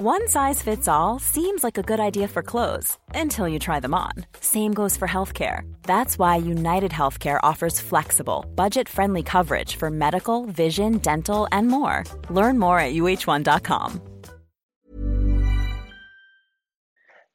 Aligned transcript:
One 0.00 0.28
size 0.28 0.62
fits 0.62 0.86
all 0.86 1.18
seems 1.18 1.64
like 1.64 1.76
a 1.76 1.82
good 1.82 1.98
idea 1.98 2.28
for 2.28 2.40
clothes 2.40 2.96
until 3.16 3.48
you 3.48 3.58
try 3.58 3.80
them 3.80 3.94
on. 3.94 4.12
Same 4.40 4.72
goes 4.72 4.96
for 4.96 5.08
healthcare. 5.08 5.62
That's 5.82 6.20
why 6.20 6.36
United 6.36 6.92
Healthcare 6.92 7.40
offers 7.42 7.80
flexible, 7.80 8.46
budget 8.54 8.88
friendly 8.88 9.24
coverage 9.24 9.74
for 9.74 9.90
medical, 9.90 10.46
vision, 10.46 10.98
dental, 10.98 11.48
and 11.50 11.66
more. 11.66 12.04
Learn 12.30 12.60
more 12.60 12.78
at 12.78 12.94
uh1.com. 12.94 14.00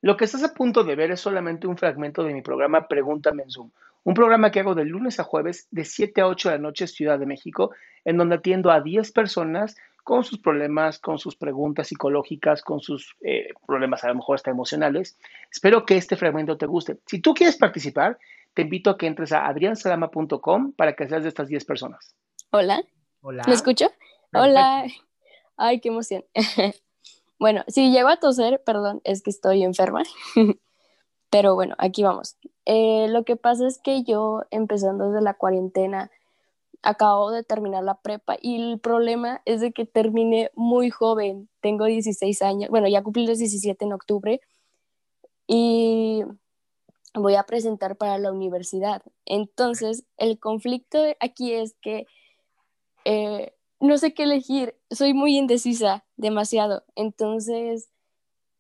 Lo 0.02 0.16
que 0.16 0.25
estás 0.25 0.44
a 0.44 0.53
punto 0.53 0.86
de 0.86 0.95
ver 0.95 1.11
es 1.11 1.20
solamente 1.20 1.67
un 1.67 1.75
fragmento 1.75 2.23
de 2.23 2.33
mi 2.33 2.42
programa 2.42 2.88
Pregúntame 2.88 3.44
en 3.44 3.50
Zoom, 3.50 3.72
un 4.03 4.13
programa 4.13 4.51
que 4.51 4.59
hago 4.59 4.75
de 4.75 4.85
lunes 4.85 5.19
a 5.19 5.23
jueves 5.23 5.67
de 5.71 5.85
7 5.85 6.21
a 6.21 6.27
8 6.27 6.49
de 6.49 6.55
la 6.55 6.61
noche 6.61 6.87
Ciudad 6.87 7.19
de 7.19 7.25
México, 7.25 7.71
en 8.03 8.17
donde 8.17 8.35
atiendo 8.35 8.71
a 8.71 8.81
10 8.81 9.11
personas 9.11 9.75
con 10.03 10.23
sus 10.23 10.39
problemas, 10.39 10.99
con 10.99 11.17
sus 11.17 11.35
preguntas 11.35 11.87
psicológicas, 11.87 12.61
con 12.61 12.81
sus 12.81 13.15
eh, 13.21 13.49
problemas 13.65 14.03
a 14.03 14.09
lo 14.09 14.15
mejor 14.15 14.35
hasta 14.35 14.51
emocionales. 14.51 15.17
Espero 15.49 15.85
que 15.85 15.95
este 15.95 16.17
fragmento 16.17 16.57
te 16.57 16.65
guste. 16.65 16.99
Si 17.05 17.21
tú 17.21 17.33
quieres 17.33 17.55
participar, 17.55 18.17
te 18.53 18.63
invito 18.63 18.89
a 18.89 18.97
que 18.97 19.07
entres 19.07 19.31
a 19.31 19.47
adriansalama.com 19.47 20.73
para 20.73 20.95
que 20.95 21.07
seas 21.07 21.23
de 21.23 21.29
estas 21.29 21.47
10 21.47 21.63
personas. 21.65 22.15
Hola. 22.51 22.83
Hola. 23.21 23.43
¿Me 23.47 23.53
escucho? 23.53 23.91
Hola. 24.33 24.85
Ay, 25.55 25.79
qué 25.79 25.89
emoción. 25.89 26.25
bueno, 27.39 27.63
si 27.67 27.91
llego 27.91 28.09
a 28.09 28.17
toser, 28.17 28.61
perdón, 28.65 28.99
es 29.05 29.21
que 29.21 29.29
estoy 29.29 29.63
enferma. 29.63 30.03
Pero 31.34 31.56
bueno, 31.56 31.73
aquí 31.80 32.03
vamos. 32.03 32.38
Eh, 32.66 33.08
lo 33.09 33.26
que 33.26 33.36
pasa 33.36 33.66
es 33.66 33.80
que 33.80 34.03
yo, 34.03 34.44
empezando 34.52 35.09
desde 35.09 35.23
la 35.23 35.34
cuarentena, 35.34 36.12
acabo 36.84 37.31
de 37.31 37.44
terminar 37.44 37.84
la 37.84 37.95
prepa 38.02 38.38
y 38.39 38.62
el 38.62 38.80
problema 38.80 39.42
es 39.45 39.59
de 39.59 39.72
que 39.72 39.88
terminé 39.88 40.52
muy 40.54 40.92
joven, 40.92 41.50
tengo 41.59 41.86
16 41.86 42.39
años, 42.44 42.70
bueno, 42.70 42.88
ya 42.88 43.02
cumplí 43.02 43.26
los 43.26 43.39
17 43.39 43.84
en 43.84 43.94
octubre 43.94 44.42
y 45.48 46.23
voy 47.16 47.34
a 47.34 47.48
presentar 47.48 47.95
para 47.95 48.20
la 48.20 48.31
universidad. 48.31 49.02
Entonces, 49.26 50.06
el 50.17 50.38
conflicto 50.38 51.00
aquí 51.20 51.54
es 51.54 51.73
que 51.81 52.06
eh, 53.06 53.56
no 53.80 53.98
sé 53.98 54.14
qué 54.14 54.23
elegir, 54.23 54.76
soy 54.92 55.16
muy 55.16 55.36
indecisa, 55.36 56.06
demasiado. 56.16 56.84
Entonces, 56.95 57.89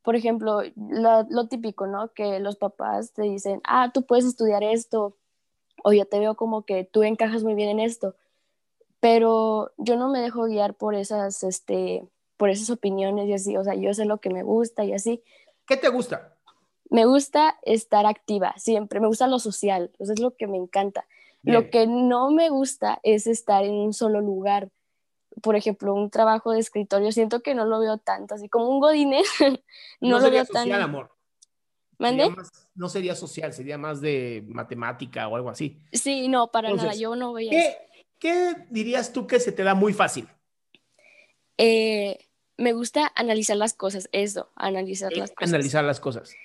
por 0.03 0.15
ejemplo, 0.15 0.61
lo, 0.75 1.23
lo 1.29 1.47
típico, 1.47 1.87
¿no? 1.87 2.09
Que 2.09 2.39
los 2.39 2.57
papás 2.57 3.13
te 3.13 3.23
dicen, 3.23 3.61
ah, 3.63 3.91
tú 3.93 4.05
puedes 4.05 4.25
estudiar 4.25 4.63
esto, 4.63 5.15
o 5.83 5.93
yo 5.93 6.05
te 6.05 6.19
veo 6.19 6.35
como 6.35 6.63
que 6.63 6.83
tú 6.83 7.03
encajas 7.03 7.43
muy 7.43 7.55
bien 7.55 7.69
en 7.69 7.79
esto, 7.79 8.15
pero 8.99 9.71
yo 9.77 9.97
no 9.97 10.09
me 10.09 10.19
dejo 10.19 10.45
guiar 10.45 10.75
por 10.75 10.95
esas, 10.95 11.43
este, 11.43 12.05
por 12.37 12.49
esas 12.49 12.69
opiniones 12.69 13.27
y 13.27 13.33
así, 13.33 13.57
o 13.57 13.63
sea, 13.63 13.75
yo 13.75 13.93
sé 13.93 14.05
lo 14.05 14.19
que 14.19 14.29
me 14.29 14.43
gusta 14.43 14.83
y 14.83 14.93
así. 14.93 15.23
¿Qué 15.65 15.77
te 15.77 15.89
gusta? 15.89 16.35
Me 16.89 17.05
gusta 17.05 17.57
estar 17.63 18.05
activa 18.05 18.53
siempre, 18.57 18.99
me 18.99 19.07
gusta 19.07 19.27
lo 19.27 19.39
social, 19.39 19.91
eso 19.99 20.13
es 20.13 20.19
lo 20.19 20.35
que 20.35 20.47
me 20.47 20.57
encanta. 20.57 21.05
Lo 21.45 21.69
que 21.69 21.87
no 21.87 22.31
me 22.31 22.49
gusta 22.49 23.01
es 23.03 23.27
estar 23.27 23.65
en 23.65 23.73
un 23.73 23.93
solo 23.93 24.21
lugar. 24.21 24.69
Por 25.41 25.55
ejemplo, 25.55 25.93
un 25.93 26.09
trabajo 26.09 26.51
de 26.51 26.59
escritorio, 26.59 27.11
siento 27.11 27.41
que 27.41 27.55
no 27.55 27.65
lo 27.65 27.79
veo 27.79 27.97
tanto, 27.97 28.35
así 28.35 28.49
como 28.49 28.69
un 28.69 28.79
godines, 28.79 29.27
no, 30.01 30.09
no, 30.09 30.19
lo 30.19 30.31
veo 30.31 30.45
social, 30.45 30.69
tan... 30.69 30.81
amor. 30.81 31.11
¿Mande? 31.97 32.23
Sería 32.23 32.35
más- 32.35 32.69
no 32.75 32.89
sería 32.89 33.15
social, 33.15 33.53
sería 33.53 33.77
más 33.77 34.01
de 34.01 34.43
matemática 34.47 35.27
o 35.27 35.35
algo 35.35 35.49
así. 35.49 35.79
Sí, 35.91 36.27
no, 36.27 36.51
para 36.51 36.71
nada, 36.73 36.93
yo 36.95 37.15
no 37.15 37.31
voy 37.31 37.47
a... 37.47 37.51
¿Qué, 37.51 37.77
qué 38.19 38.55
dirías 38.69 39.13
tú 39.13 39.27
que 39.27 39.39
se 39.39 39.51
te 39.51 39.63
da 39.63 39.73
muy 39.75 39.93
fácil? 39.93 40.27
Eh, 41.57 42.17
me 42.57 42.73
gusta 42.73 43.11
analizar 43.15 43.57
las 43.57 43.73
cosas, 43.73 44.09
eso, 44.11 44.51
analizar 44.55 45.11
las 45.13 45.31
cosas. 45.31 45.49
Analizar 45.49 45.83
las 45.83 45.99
cosas. 45.99 46.35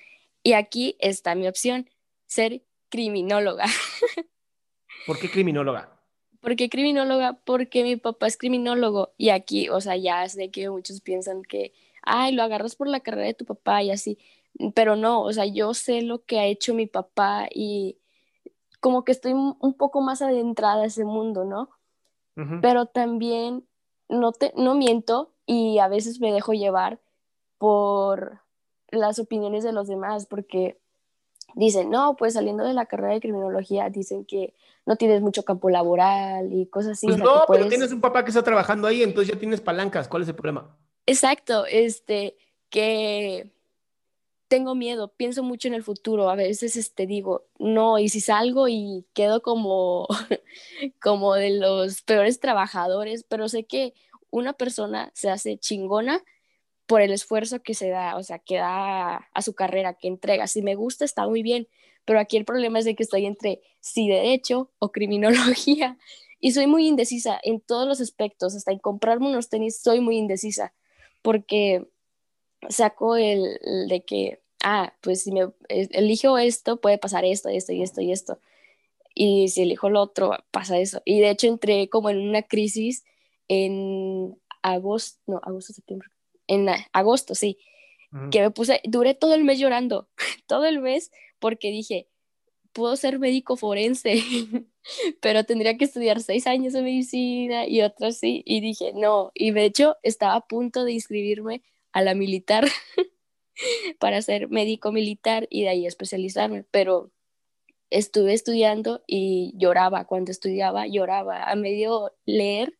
Y 0.43 0.53
aquí 0.53 0.95
está 0.99 1.35
mi 1.35 1.47
opción, 1.47 1.89
ser 2.25 2.63
criminóloga. 2.89 3.65
¿Por 5.07 5.19
qué 5.19 5.29
criminóloga? 5.29 5.98
¿Por 6.41 6.55
qué 6.55 6.69
criminóloga? 6.69 7.33
Porque 7.45 7.83
mi 7.83 7.95
papá 7.97 8.27
es 8.27 8.37
criminólogo 8.37 9.11
y 9.17 9.29
aquí, 9.29 9.69
o 9.69 9.81
sea, 9.81 9.97
ya 9.97 10.27
sé 10.29 10.51
que 10.51 10.69
muchos 10.69 11.01
piensan 11.01 11.43
que, 11.43 11.73
ay, 12.01 12.33
lo 12.33 12.43
agarras 12.43 12.75
por 12.75 12.87
la 12.87 13.01
carrera 13.01 13.27
de 13.27 13.33
tu 13.33 13.45
papá 13.45 13.83
y 13.83 13.91
así, 13.91 14.17
pero 14.73 14.95
no, 14.95 15.21
o 15.21 15.33
sea, 15.33 15.45
yo 15.45 15.73
sé 15.73 16.01
lo 16.01 16.23
que 16.25 16.39
ha 16.39 16.45
hecho 16.45 16.73
mi 16.73 16.87
papá 16.87 17.47
y 17.53 17.97
como 18.79 19.03
que 19.03 19.11
estoy 19.11 19.33
un 19.33 19.73
poco 19.77 20.01
más 20.01 20.21
adentrada 20.21 20.83
a 20.83 20.87
ese 20.87 21.03
mundo, 21.03 21.43
¿no? 21.45 21.69
Pero 22.61 22.85
también 22.85 23.67
no, 24.07 24.31
te, 24.31 24.53
no 24.55 24.73
miento 24.73 25.33
y 25.45 25.79
a 25.79 25.89
veces 25.89 26.21
me 26.21 26.31
dejo 26.31 26.53
llevar 26.53 27.01
por 27.57 28.39
las 28.91 29.19
opiniones 29.19 29.65
de 29.65 29.73
los 29.73 29.89
demás, 29.89 30.25
porque 30.25 30.79
dicen, 31.55 31.89
no, 31.89 32.15
pues 32.15 32.33
saliendo 32.33 32.63
de 32.63 32.73
la 32.73 32.85
carrera 32.85 33.13
de 33.13 33.19
criminología, 33.21 33.89
dicen 33.89 34.25
que 34.25 34.53
no 34.85 34.95
tienes 34.95 35.21
mucho 35.21 35.43
campo 35.43 35.69
laboral 35.69 36.51
y 36.53 36.65
cosas 36.67 36.93
así. 36.93 37.07
Pues 37.07 37.17
no, 37.19 37.25
pero 37.25 37.45
puedes- 37.47 37.69
tienes 37.69 37.91
un 37.91 38.01
papá 38.01 38.23
que 38.23 38.29
está 38.31 38.43
trabajando 38.43 38.87
ahí, 38.87 39.03
entonces 39.03 39.33
ya 39.33 39.39
tienes 39.39 39.61
palancas. 39.61 40.07
¿Cuál 40.07 40.23
es 40.23 40.29
el 40.29 40.35
problema? 40.35 40.75
Exacto, 41.05 41.65
este, 41.65 42.37
que 42.69 43.51
tengo 44.47 44.73
miedo, 44.73 45.09
pienso 45.15 45.43
mucho 45.43 45.67
en 45.67 45.75
el 45.75 45.83
futuro, 45.83 46.29
a 46.29 46.35
veces 46.35 46.75
este, 46.75 47.05
digo, 47.05 47.45
no, 47.59 47.99
y 47.99 48.09
si 48.09 48.19
salgo 48.19 48.67
y 48.67 49.05
quedo 49.13 49.41
como, 49.41 50.07
como 51.01 51.35
de 51.35 51.51
los 51.51 52.01
peores 52.01 52.39
trabajadores, 52.39 53.23
pero 53.27 53.47
sé 53.47 53.65
que 53.65 53.93
una 54.31 54.53
persona 54.53 55.11
se 55.13 55.29
hace 55.29 55.57
chingona 55.57 56.23
por 56.89 57.01
el 57.01 57.11
esfuerzo 57.11 57.61
que 57.61 57.75
se 57.75 57.89
da, 57.89 58.17
o 58.17 58.23
sea, 58.23 58.39
que 58.39 58.55
da 58.55 59.17
a 59.31 59.41
su 59.43 59.53
carrera, 59.53 59.93
que 59.93 60.07
entrega. 60.07 60.47
Si 60.47 60.63
me 60.63 60.73
gusta, 60.73 61.05
está 61.05 61.27
muy 61.27 61.43
bien, 61.43 61.67
pero 62.03 62.19
aquí 62.19 62.35
el 62.35 62.45
problema 62.45 62.79
es 62.79 62.85
de 62.85 62.95
que 62.95 63.03
estoy 63.03 63.27
entre 63.27 63.61
si 63.79 64.09
derecho 64.09 64.71
o 64.79 64.91
criminología 64.91 65.99
y 66.39 66.51
soy 66.51 66.65
muy 66.65 66.87
indecisa 66.87 67.39
en 67.43 67.61
todos 67.61 67.87
los 67.87 68.01
aspectos, 68.01 68.55
hasta 68.55 68.71
en 68.71 68.79
comprarme 68.79 69.27
unos 69.27 69.49
tenis 69.49 69.79
soy 69.79 69.99
muy 69.99 70.17
indecisa 70.17 70.73
porque 71.21 71.85
saco 72.69 73.15
el, 73.17 73.59
de 73.87 74.03
que, 74.03 74.41
ah, 74.63 74.91
pues 75.01 75.21
si 75.21 75.31
me 75.31 75.41
eh, 75.69 75.89
elijo 75.91 76.39
esto, 76.39 76.81
puede 76.81 76.97
pasar 76.97 77.23
esto, 77.23 77.49
esto 77.49 77.71
y 77.71 77.83
esto 77.83 78.01
y 78.01 78.11
esto. 78.11 78.39
Y 79.13 79.49
si 79.49 79.61
elijo 79.61 79.91
lo 79.91 80.01
otro, 80.01 80.31
pasa 80.49 80.79
eso. 80.79 81.03
Y 81.05 81.19
de 81.19 81.29
hecho 81.29 81.45
entré 81.45 81.87
como 81.87 82.09
en 82.09 82.17
una 82.17 82.41
crisis 82.41 83.05
en 83.47 84.39
agosto, 84.63 85.19
no, 85.27 85.39
agosto, 85.43 85.73
septiembre, 85.73 86.09
en 86.49 86.67
agosto, 86.91 87.35
sí, 87.35 87.57
que 88.31 88.41
me 88.41 88.51
puse, 88.51 88.81
duré 88.85 89.13
todo 89.13 89.35
el 89.35 89.43
mes 89.43 89.59
llorando, 89.59 90.09
todo 90.47 90.65
el 90.65 90.81
mes, 90.81 91.11
porque 91.37 91.69
dije, 91.69 92.07
puedo 92.73 92.95
ser 92.95 93.19
médico 93.19 93.55
forense, 93.55 94.15
pero 95.21 95.43
tendría 95.43 95.77
que 95.77 95.85
estudiar 95.85 96.19
seis 96.21 96.47
años 96.47 96.73
de 96.73 96.81
medicina 96.81 97.67
y 97.67 97.81
otros 97.81 98.17
sí, 98.17 98.41
y 98.45 98.61
dije, 98.61 98.93
no, 98.95 99.31
y 99.35 99.51
de 99.51 99.65
hecho 99.65 99.95
estaba 100.01 100.35
a 100.35 100.47
punto 100.47 100.83
de 100.85 100.93
inscribirme 100.93 101.61
a 101.91 102.01
la 102.01 102.15
militar 102.15 102.65
para 103.99 104.21
ser 104.23 104.49
médico 104.49 104.91
militar 104.91 105.47
y 105.51 105.63
de 105.63 105.69
ahí 105.69 105.85
especializarme, 105.85 106.65
pero 106.71 107.11
estuve 107.91 108.33
estudiando 108.33 109.03
y 109.05 109.53
lloraba, 109.55 110.05
cuando 110.05 110.31
estudiaba 110.31 110.87
lloraba, 110.87 111.43
a 111.43 111.55
medio 111.55 112.11
leer, 112.25 112.77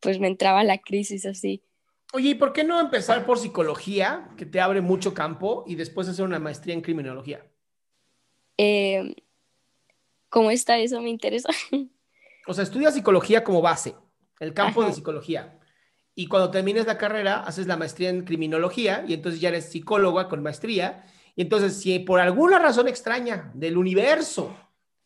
pues 0.00 0.18
me 0.18 0.26
entraba 0.26 0.64
la 0.64 0.78
crisis 0.78 1.24
así. 1.24 1.62
Oye, 2.14 2.30
¿y 2.30 2.34
por 2.34 2.52
qué 2.52 2.64
no 2.64 2.80
empezar 2.80 3.26
por 3.26 3.38
psicología, 3.38 4.30
que 4.36 4.46
te 4.46 4.60
abre 4.60 4.80
mucho 4.80 5.12
campo, 5.12 5.64
y 5.66 5.74
después 5.74 6.08
hacer 6.08 6.24
una 6.24 6.38
maestría 6.38 6.74
en 6.74 6.80
criminología? 6.80 7.46
Eh, 8.56 9.14
¿Cómo 10.30 10.50
está 10.50 10.78
eso? 10.78 11.00
Me 11.00 11.10
interesa. 11.10 11.50
O 12.46 12.54
sea, 12.54 12.64
estudia 12.64 12.90
psicología 12.90 13.44
como 13.44 13.60
base, 13.60 13.94
el 14.40 14.54
campo 14.54 14.82
de 14.82 14.94
psicología. 14.94 15.58
y 16.14 16.28
cuando 16.28 16.50
termines 16.50 16.86
la 16.86 16.96
carrera 16.96 17.40
haces 17.42 17.66
la 17.66 17.76
maestría 17.76 18.08
en 18.08 18.24
criminología 18.24 19.04
y 19.06 19.12
entonces 19.12 19.38
ya 19.38 19.50
eres 19.50 19.66
psicóloga 19.66 20.28
con 20.28 20.42
maestría. 20.42 21.04
Y 21.36 21.42
entonces 21.42 21.78
si 21.78 21.98
por 21.98 22.20
alguna 22.20 22.58
razón 22.58 22.88
extraña 22.88 23.52
del 23.54 23.76
universo 23.76 24.56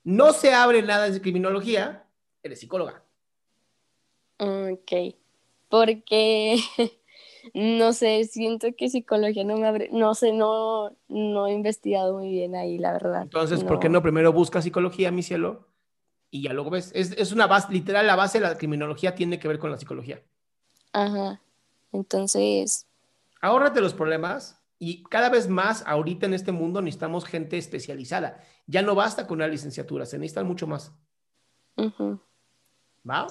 no 0.05 0.33
se 0.33 0.55
abre 0.55 0.83
nada 0.83 1.11
de 1.11 1.21
criminología, 1.21 2.07
eres 2.45 2.61
psicóloga. 2.61 3.05
Ok, 4.39 4.93
porque 5.73 6.59
no 7.55 7.95
sé, 7.95 8.25
siento 8.25 8.69
que 8.77 8.91
psicología 8.91 9.43
no 9.43 9.57
me 9.57 9.67
abre, 9.67 9.89
no 9.91 10.15
sé, 10.15 10.35
no, 10.35 10.95
no 11.09 11.47
he 11.47 11.55
investigado 11.55 12.19
muy 12.19 12.29
bien 12.29 12.55
ahí, 12.55 12.77
la 12.77 12.93
verdad. 12.93 13.23
Entonces, 13.23 13.65
¿por 13.65 13.81
qué 13.81 13.89
no 13.89 14.03
primero 14.03 14.35
buscas 14.35 14.65
psicología, 14.65 15.11
mi 15.11 15.23
cielo? 15.23 15.67
Y 16.31 16.43
ya 16.43 16.53
luego 16.53 16.69
ves, 16.69 16.93
es, 16.95 17.13
es 17.13 17.33
una 17.33 17.47
base, 17.47 17.73
literal, 17.73 18.07
la 18.07 18.17
base 18.17 18.39
de 18.39 18.49
la 18.49 18.59
criminología 18.59 19.15
tiene 19.15 19.39
que 19.39 19.49
ver 19.49 19.59
con 19.59 19.71
la 19.71 19.79
psicología. 19.79 20.21
Ajá, 20.93 21.41
entonces... 21.91 22.87
Ahórrate 23.41 23.81
los 23.81 23.95
problemas 23.95 24.63
y 24.79 25.05
cada 25.05 25.31
vez 25.31 25.49
más 25.49 25.85
ahorita 25.87 26.27
en 26.27 26.35
este 26.35 26.53
mundo 26.53 26.83
necesitamos 26.83 27.25
gente 27.25 27.57
especializada. 27.57 28.43
Ya 28.67 28.83
no 28.83 28.95
basta 28.95 29.27
con 29.27 29.39
una 29.39 29.49
licenciatura, 29.49 30.05
se 30.05 30.19
necesitan 30.19 30.47
mucho 30.47 30.67
más. 30.67 30.93
¿Va? 33.09 33.27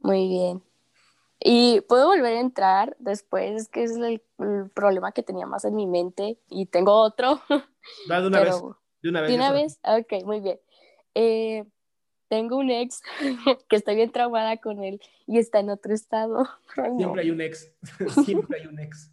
Muy 0.00 0.28
bien. 0.28 0.62
Y 1.46 1.82
puedo 1.82 2.06
volver 2.06 2.38
a 2.38 2.40
entrar 2.40 2.96
después, 2.98 3.68
que 3.68 3.82
es 3.82 3.96
el, 3.96 4.22
problema 4.72 5.12
que 5.12 5.22
tenía 5.22 5.44
más 5.46 5.66
en 5.66 5.76
mi 5.76 5.86
mente 5.86 6.38
y 6.48 6.64
tengo 6.66 6.92
otro. 6.94 7.38
Va 8.10 8.22
de 8.22 8.28
una 8.28 8.40
vez. 8.40 8.62
De 9.02 9.10
una 9.10 9.20
vez. 9.20 9.30
De 9.30 9.36
una 9.36 9.52
vez, 9.52 9.78
ok, 9.84 10.24
muy 10.24 10.40
bien. 10.40 10.58
Eh, 11.14 11.64
tengo 12.28 12.56
un 12.56 12.70
ex 12.70 13.02
que 13.68 13.76
estoy 13.76 13.94
bien 13.94 14.10
traumada 14.10 14.56
con 14.56 14.82
él 14.82 15.02
y 15.26 15.38
está 15.38 15.60
en 15.60 15.68
otro 15.68 15.92
estado. 15.92 16.48
Siempre 16.96 17.20
hay 17.20 17.30
un 17.30 17.42
ex, 17.42 17.70
siempre 18.24 18.60
hay 18.60 18.66
un 18.66 18.78
ex. 18.80 19.10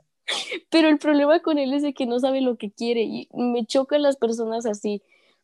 Pero 0.70 0.88
el 0.88 1.00
problema 1.00 1.42
con 1.42 1.58
él 1.58 1.74
es 1.74 1.84
de 1.84 1.94
que 1.94 2.06
no 2.06 2.18
sabe 2.20 2.40
lo 2.40 2.56
que 2.56 2.72
quiere 2.72 3.02
y 3.02 3.28
me 3.34 3.66
chocan 3.66 4.02
las 4.02 4.16
personas 4.16 4.66
así. 4.66 5.04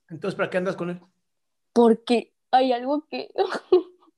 Entonces, 0.09 0.37
¿para 0.37 0.49
qué 0.49 0.57
andas 0.57 0.77
con 0.77 0.89
él? 0.89 1.01
Porque 1.73 2.31
hay 2.51 2.71
algo 2.71 3.05
que 3.09 3.29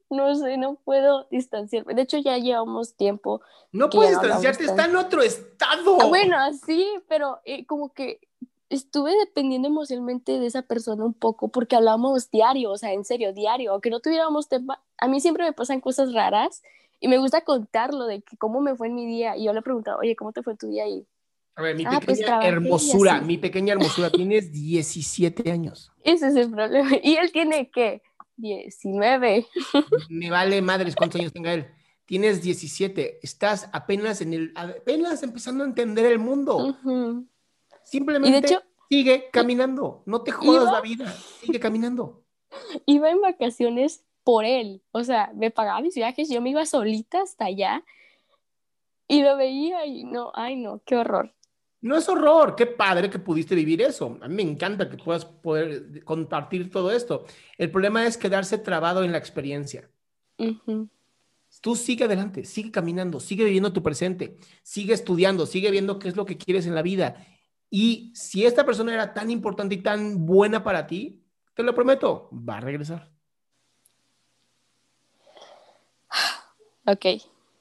no 0.10 0.36
sé, 0.36 0.58
no 0.58 0.76
puedo 0.76 1.28
distanciarme. 1.30 1.94
De 1.94 2.02
hecho, 2.02 2.18
ya 2.18 2.38
llevamos 2.38 2.96
tiempo. 2.96 3.42
No 3.72 3.90
puedes 3.90 4.12
distanciarte, 4.12 4.66
está 4.66 4.86
en 4.86 4.96
otro 4.96 5.22
estado. 5.22 5.98
Ah, 6.02 6.06
bueno, 6.06 6.36
sí, 6.66 6.88
pero 7.08 7.40
eh, 7.46 7.66
como 7.66 7.94
que 7.94 8.20
estuve 8.70 9.12
dependiendo 9.18 9.68
emocionalmente 9.68 10.40
de 10.40 10.46
esa 10.46 10.62
persona 10.62 11.04
un 11.04 11.14
poco 11.14 11.50
porque 11.50 11.76
hablamos 11.76 12.30
diario, 12.30 12.72
o 12.72 12.78
sea, 12.78 12.94
en 12.94 13.04
serio, 13.04 13.34
diario, 13.34 13.72
aunque 13.72 13.90
no 13.90 14.00
tuviéramos 14.00 14.48
tema. 14.48 14.82
A 14.98 15.08
mí 15.08 15.22
siempre 15.22 15.44
me 15.44 15.54
pasan 15.54 15.82
cosas 15.82 16.14
raras 16.14 16.62
y 17.00 17.08
me 17.08 17.18
gusta 17.18 17.42
contarlo 17.42 18.06
de 18.06 18.22
que 18.22 18.38
cómo 18.38 18.62
me 18.62 18.76
fue 18.76 18.88
en 18.88 18.96
mi 18.96 19.06
día. 19.06 19.38
Y 19.38 19.46
yo 19.46 19.54
le 19.54 19.60
he 19.60 19.64
preguntado, 19.64 20.00
oye, 20.00 20.16
¿cómo 20.16 20.32
te 20.32 20.44
fue 20.44 20.56
tu 20.56 20.68
día? 20.68 20.88
Y, 20.88 21.06
a 21.56 21.62
ver, 21.62 21.76
mi 21.76 21.86
ah, 21.86 22.00
pues 22.04 22.20
pequeña 22.20 22.48
hermosura, 22.48 23.22
mi 23.22 23.38
pequeña 23.38 23.74
hermosura, 23.74 24.10
tienes 24.10 24.52
17 24.52 25.52
años. 25.52 25.92
Ese 26.04 26.28
es 26.28 26.36
el 26.36 26.52
problema. 26.52 26.90
¿Y 27.04 27.16
él 27.16 27.32
tiene 27.32 27.70
qué? 27.70 28.02
19. 28.40 29.48
Me 30.10 30.30
vale 30.32 30.62
madres 30.62 30.96
cuántos 30.96 31.20
años 31.20 31.34
tenga 31.34 31.54
él. 31.54 31.68
Tienes 32.06 32.42
17, 32.42 33.20
estás 33.22 33.70
apenas 33.72 34.22
en 34.22 34.34
el, 34.34 34.54
apenas 34.56 35.22
empezando 35.22 35.64
a 35.64 35.68
entender 35.68 36.06
el 36.06 36.18
mundo. 36.18 36.76
Simplemente 37.84 38.58
sigue 38.90 39.30
caminando, 39.32 40.02
no 40.06 40.24
te 40.24 40.32
jodas 40.32 40.72
la 40.72 40.82
vida, 40.82 41.12
sigue 41.42 41.60
caminando. 41.60 42.24
Iba 42.88 43.12
en 43.12 43.22
vacaciones 43.22 44.04
por 44.24 44.46
él, 44.46 44.82
o 44.92 45.04
sea, 45.04 45.32
me 45.36 45.52
pagaba 45.52 45.82
mis 45.82 45.96
viajes, 45.96 46.30
yo 46.30 46.42
me 46.42 46.50
iba 46.50 46.66
solita 46.66 47.22
hasta 47.22 47.46
allá 47.46 47.84
y 49.08 49.24
lo 49.24 49.38
veía 49.38 49.86
y 49.86 50.04
no, 50.04 50.32
ay 50.34 50.56
no, 50.56 50.82
qué 50.86 50.96
horror. 50.96 51.34
No 51.82 51.98
es 51.98 52.10
horror, 52.10 52.56
qué 52.56 52.66
padre 52.66 53.10
que 53.10 53.20
pudiste 53.20 53.56
vivir 53.56 53.82
eso. 53.82 54.18
A 54.22 54.28
mí 54.28 54.36
me 54.36 54.42
encanta 54.42 54.90
que 54.90 54.98
puedas 54.98 55.26
poder 55.26 56.04
compartir 56.04 56.70
todo 56.70 56.92
esto. 56.92 57.26
El 57.58 57.72
problema 57.72 58.06
es 58.06 58.18
quedarse 58.18 58.58
trabado 58.58 59.04
en 59.04 59.12
la 59.12 59.18
experiencia. 59.18 59.90
Tú 61.62 61.76
sigue 61.76 62.06
adelante, 62.06 62.46
sigue 62.46 62.72
caminando, 62.72 63.20
sigue 63.20 63.46
viviendo 63.46 63.74
tu 63.74 63.82
presente, 63.82 64.38
sigue 64.62 64.94
estudiando, 64.94 65.46
sigue 65.46 65.72
viendo 65.72 66.00
qué 66.00 66.10
es 66.10 66.16
lo 66.16 66.26
que 66.26 66.38
quieres 66.38 66.68
en 66.68 66.76
la 66.76 66.82
vida 66.82 67.26
y 67.70 68.12
si 68.16 68.46
esta 68.46 68.66
persona 68.66 68.94
era 68.94 69.14
tan 69.14 69.30
importante 69.30 69.76
y 69.76 69.84
tan 69.84 70.26
buena 70.26 70.64
para 70.64 70.88
ti, 70.88 71.24
te 71.54 71.64
lo 71.64 71.76
prometo, 71.76 72.30
va 72.32 72.58
a 72.58 72.62
regresar. 72.62 73.12
Ok, 76.86 77.06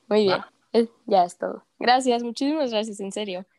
muy 0.09 0.25
bien. 0.25 0.89
Ya 1.07 1.25
es 1.25 1.37
todo. 1.37 1.65
Gracias, 1.79 2.23
muchísimas 2.23 2.71
gracias, 2.71 3.01
en 3.01 3.13
serio. 3.13 3.45